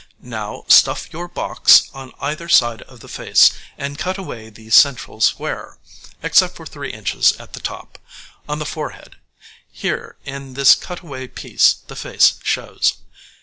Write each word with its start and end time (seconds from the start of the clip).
Now 0.23 0.63
stuff 0.67 1.13
your 1.13 1.27
box 1.27 1.91
on 1.93 2.13
either 2.19 2.49
side 2.49 2.81
of 2.89 3.01
the 3.01 3.07
face 3.07 3.51
and 3.77 3.99
cut 3.99 4.17
away 4.17 4.49
the 4.49 4.71
central 4.71 5.21
square, 5.21 5.77
except 6.23 6.55
for 6.55 6.65
3 6.65 6.89
inches 6.91 7.33
at 7.33 7.53
the 7.53 7.59
top, 7.59 7.99
on 8.49 8.57
the 8.57 8.65
forehead; 8.65 9.17
here, 9.71 10.17
in 10.25 10.55
this 10.55 10.73
cut 10.73 11.01
away 11.01 11.27
piece, 11.27 11.75
the 11.85 11.95
face 11.95 12.39
shows. 12.41 12.95